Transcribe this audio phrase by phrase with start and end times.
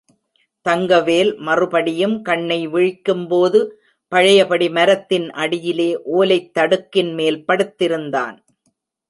[0.65, 3.59] தங்கவேல் மறுபடியும் கண்ணை விழிக்கும்போது
[4.07, 8.37] பழையபடி மரத்தின் அடியிலே ஓலைத் தடுக்கின்மேல் படுத்திருந்தான்.